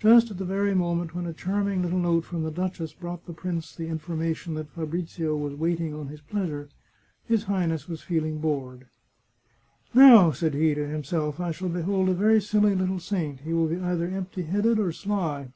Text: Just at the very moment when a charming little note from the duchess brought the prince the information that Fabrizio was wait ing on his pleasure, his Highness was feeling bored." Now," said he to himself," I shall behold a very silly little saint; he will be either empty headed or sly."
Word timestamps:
Just 0.00 0.28
at 0.28 0.38
the 0.38 0.44
very 0.44 0.74
moment 0.74 1.14
when 1.14 1.24
a 1.24 1.32
charming 1.32 1.82
little 1.82 2.00
note 2.00 2.24
from 2.24 2.42
the 2.42 2.50
duchess 2.50 2.92
brought 2.92 3.26
the 3.26 3.32
prince 3.32 3.72
the 3.76 3.86
information 3.86 4.54
that 4.54 4.68
Fabrizio 4.72 5.36
was 5.36 5.54
wait 5.54 5.78
ing 5.78 5.94
on 5.94 6.08
his 6.08 6.20
pleasure, 6.20 6.68
his 7.26 7.44
Highness 7.44 7.88
was 7.88 8.02
feeling 8.02 8.38
bored." 8.40 8.86
Now," 9.94 10.32
said 10.32 10.54
he 10.54 10.74
to 10.74 10.88
himself," 10.88 11.38
I 11.40 11.52
shall 11.52 11.68
behold 11.68 12.08
a 12.08 12.14
very 12.14 12.40
silly 12.40 12.74
little 12.74 12.98
saint; 12.98 13.42
he 13.42 13.52
will 13.52 13.68
be 13.68 13.78
either 13.80 14.08
empty 14.08 14.42
headed 14.42 14.80
or 14.80 14.90
sly." 14.90 15.52